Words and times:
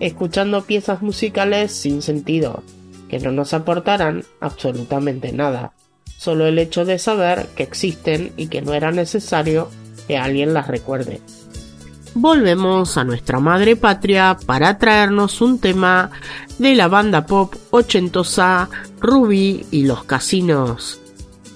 escuchando 0.00 0.64
piezas 0.64 1.02
musicales 1.02 1.72
sin 1.72 2.02
sentido, 2.02 2.62
que 3.08 3.18
no 3.18 3.32
nos 3.32 3.54
aportarán 3.54 4.24
absolutamente 4.40 5.32
nada, 5.32 5.72
solo 6.16 6.46
el 6.46 6.58
hecho 6.58 6.84
de 6.84 6.98
saber 6.98 7.46
que 7.56 7.62
existen 7.62 8.32
y 8.36 8.48
que 8.48 8.62
no 8.62 8.74
era 8.74 8.90
necesario 8.90 9.68
que 10.06 10.16
alguien 10.16 10.54
las 10.54 10.68
recuerde. 10.68 11.20
Volvemos 12.14 12.96
a 12.96 13.04
nuestra 13.04 13.38
madre 13.38 13.76
patria 13.76 14.36
para 14.46 14.78
traernos 14.78 15.40
un 15.40 15.60
tema 15.60 16.10
de 16.58 16.74
la 16.74 16.88
banda 16.88 17.26
pop 17.26 17.54
ochentosa 17.70 18.68
Ruby 19.00 19.66
y 19.70 19.84
los 19.84 20.04
casinos. 20.04 21.00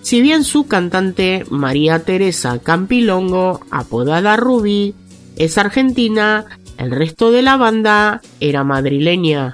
Si 0.03 0.21
bien 0.21 0.45
su 0.45 0.67
cantante 0.67 1.45
María 1.49 2.05
Teresa 2.05 2.59
Campilongo, 2.59 3.61
apodada 3.71 4.37
Ruby, 4.37 4.95
es 5.37 5.59
argentina, 5.59 6.45
el 6.83 6.91
resto 6.91 7.31
de 7.31 7.43
la 7.43 7.57
banda 7.57 8.21
era 8.41 8.65
madrileña. 8.65 9.53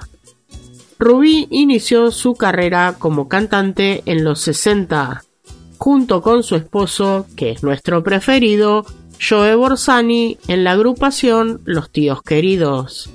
Rubí 0.97 1.47
inició 1.51 2.11
su 2.11 2.33
carrera 2.33 2.95
como 2.97 3.29
cantante 3.29 4.01
en 4.05 4.23
los 4.23 4.41
60, 4.41 5.23
junto 5.77 6.21
con 6.21 6.43
su 6.43 6.55
esposo, 6.55 7.27
que 7.35 7.51
es 7.51 7.63
nuestro 7.63 8.03
preferido, 8.03 8.85
Joe 9.21 9.55
Borsani, 9.55 10.37
en 10.47 10.63
la 10.63 10.71
agrupación 10.71 11.61
Los 11.65 11.91
Tíos 11.91 12.21
Queridos. 12.23 13.09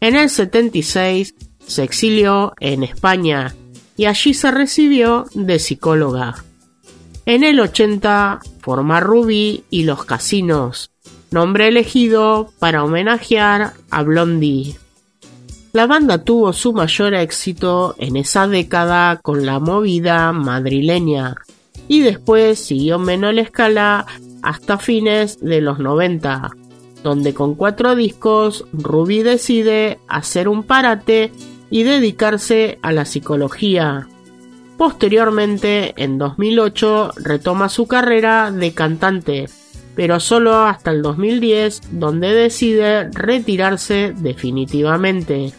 En 0.00 0.16
el 0.16 0.28
76 0.28 1.34
se 1.66 1.82
exilió 1.82 2.52
en 2.60 2.82
España 2.82 3.54
y 3.96 4.04
allí 4.04 4.34
se 4.34 4.50
recibió 4.50 5.24
de 5.34 5.58
psicóloga. 5.58 6.44
En 7.24 7.42
el 7.42 7.58
80 7.58 8.40
forma 8.60 9.00
Rubí 9.00 9.64
y 9.70 9.84
los 9.84 10.04
Casinos, 10.04 10.90
nombre 11.30 11.68
elegido 11.68 12.52
para 12.58 12.84
homenajear 12.84 13.72
a 13.90 14.02
Blondie. 14.02 14.76
La 15.72 15.86
banda 15.86 16.24
tuvo 16.24 16.52
su 16.52 16.72
mayor 16.72 17.14
éxito 17.14 17.94
en 17.98 18.16
esa 18.16 18.48
década 18.48 19.18
con 19.22 19.44
la 19.44 19.60
movida 19.60 20.32
madrileña 20.32 21.36
y 21.88 22.00
después 22.00 22.58
siguió 22.58 22.98
menor 22.98 23.38
escala 23.38 24.06
hasta 24.42 24.78
fines 24.78 25.38
de 25.40 25.60
los 25.60 25.78
90, 25.78 26.50
donde 27.02 27.34
con 27.34 27.54
cuatro 27.54 27.94
discos 27.94 28.64
Ruby 28.72 29.22
decide 29.22 29.98
hacer 30.08 30.48
un 30.48 30.62
parate 30.62 31.32
y 31.70 31.82
dedicarse 31.82 32.78
a 32.82 32.92
la 32.92 33.04
psicología. 33.04 34.08
Posteriormente, 34.76 35.94
en 35.96 36.18
2008, 36.18 37.12
retoma 37.16 37.68
su 37.68 37.86
carrera 37.86 38.50
de 38.50 38.72
cantante, 38.72 39.46
pero 39.96 40.20
solo 40.20 40.54
hasta 40.58 40.92
el 40.92 41.02
2010 41.02 41.80
donde 41.98 42.32
decide 42.32 43.10
retirarse 43.10 44.12
definitivamente. 44.16 45.52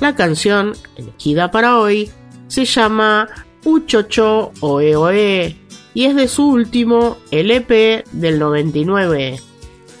La 0.00 0.14
canción 0.16 0.74
elegida 0.96 1.50
para 1.50 1.78
hoy 1.78 2.10
se 2.48 2.64
llama 2.64 3.28
Uchocho 3.64 4.52
Oe 4.60 5.56
y 5.94 6.04
es 6.04 6.16
de 6.16 6.28
su 6.28 6.48
último 6.48 7.16
LP 7.30 8.04
del 8.12 8.40
99. 8.40 9.40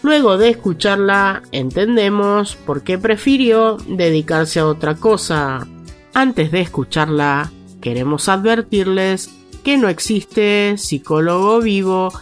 Luego 0.02 0.36
de 0.36 0.50
escucharla 0.50 1.42
entendemos 1.52 2.56
por 2.56 2.82
qué 2.82 2.98
prefirió 2.98 3.78
dedicarse 3.86 4.58
a 4.60 4.66
otra 4.66 4.96
cosa. 4.96 5.66
Antes 6.12 6.50
de 6.50 6.60
escucharla, 6.60 7.50
queremos 7.80 8.28
advertirles 8.28 9.30
que 9.62 9.78
no 9.78 9.88
existe 9.88 10.74
psicólogo 10.76 11.60
vivo 11.60 12.12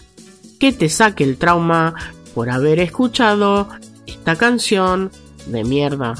que 0.62 0.71
te 0.71 0.89
saque 0.89 1.25
el 1.25 1.39
trauma 1.39 1.93
por 2.37 2.49
haber 2.49 2.78
escuchado 2.78 3.69
esta 4.06 4.37
canción 4.37 5.11
de 5.47 5.65
mierda. 5.65 6.15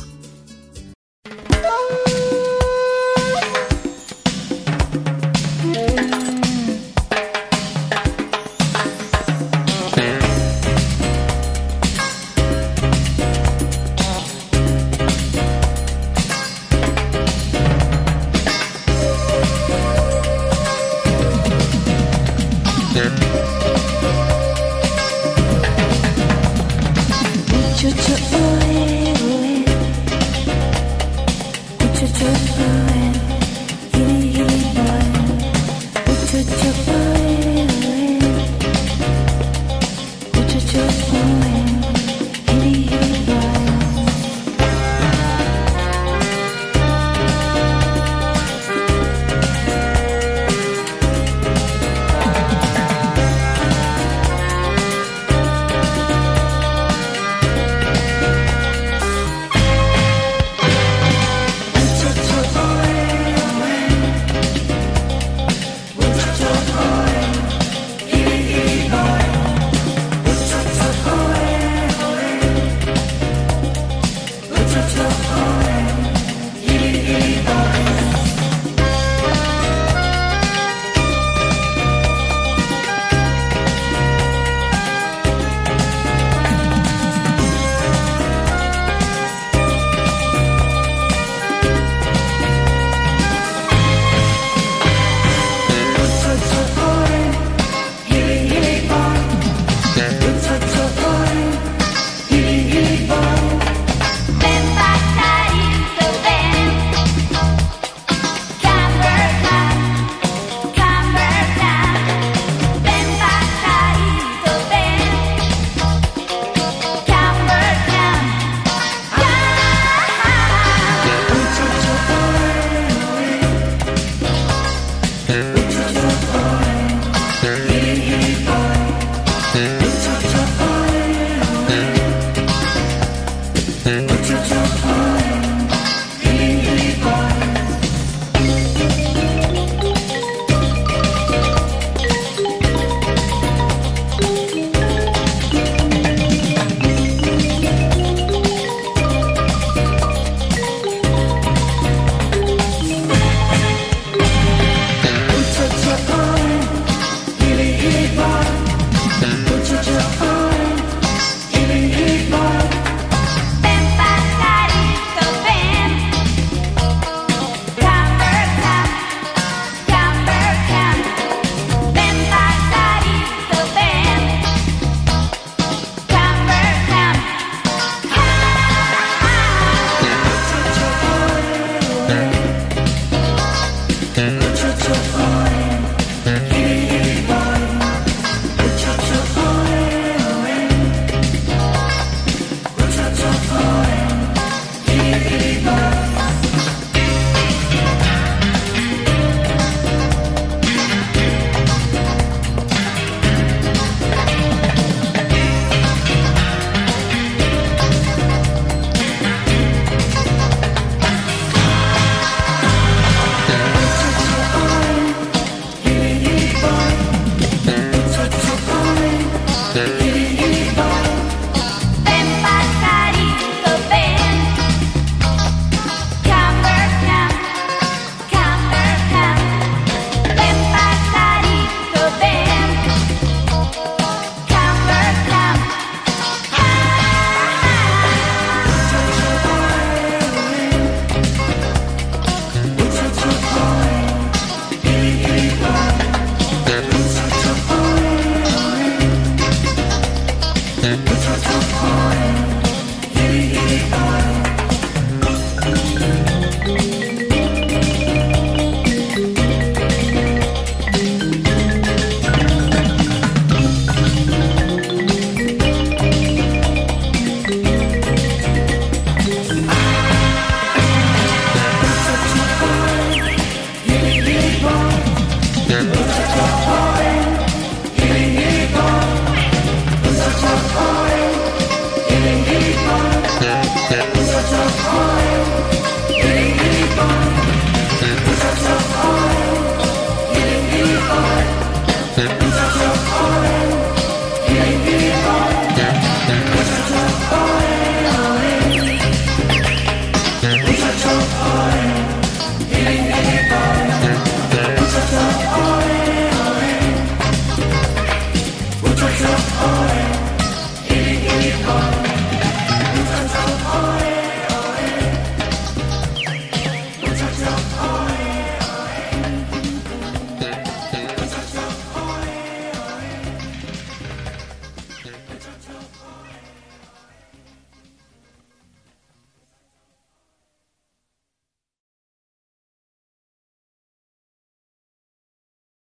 Yeah. 292.15 292.62